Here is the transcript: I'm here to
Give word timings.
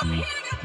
I'm 0.00 0.10
here 0.12 0.24
to 0.52 0.57